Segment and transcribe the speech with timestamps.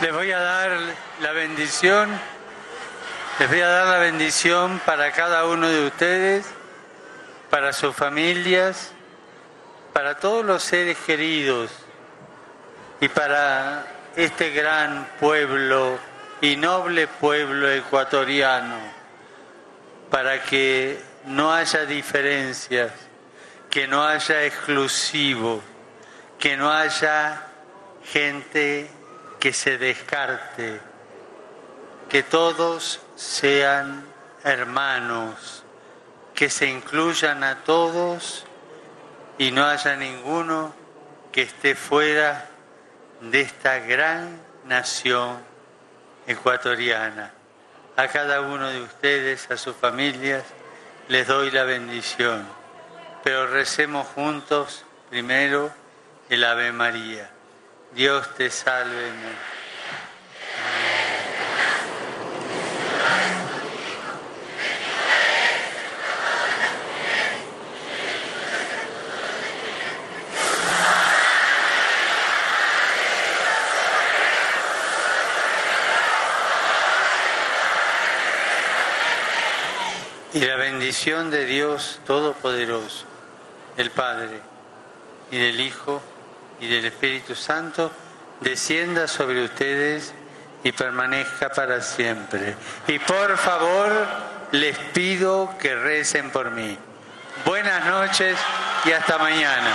[0.00, 0.78] Les voy a dar
[1.20, 2.08] la bendición,
[3.40, 6.46] les voy a dar la bendición para cada uno de ustedes,
[7.50, 8.92] para sus familias,
[9.92, 11.72] para todos los seres queridos
[13.00, 15.98] y para este gran pueblo
[16.40, 18.76] y noble pueblo ecuatoriano,
[20.12, 22.92] para que no haya diferencias,
[23.68, 25.60] que no haya exclusivos,
[26.38, 27.48] que no haya
[28.04, 28.92] gente
[29.38, 30.80] que se descarte,
[32.08, 34.04] que todos sean
[34.44, 35.64] hermanos,
[36.34, 38.44] que se incluyan a todos
[39.38, 40.74] y no haya ninguno
[41.32, 42.48] que esté fuera
[43.20, 45.38] de esta gran nación
[46.26, 47.32] ecuatoriana.
[47.96, 50.44] A cada uno de ustedes, a sus familias,
[51.08, 52.46] les doy la bendición.
[53.24, 55.72] Pero recemos juntos primero
[56.28, 57.30] el Ave María.
[57.92, 59.12] Dios te salve.
[80.34, 83.06] Y la bendición de Dios Todopoderoso,
[83.76, 84.40] el Padre
[85.32, 86.00] y del Hijo
[86.60, 87.90] y del Espíritu Santo
[88.40, 90.12] descienda sobre ustedes
[90.64, 92.54] y permanezca para siempre.
[92.86, 93.90] Y por favor,
[94.52, 96.76] les pido que recen por mí.
[97.44, 98.36] Buenas noches
[98.84, 99.74] y hasta mañana.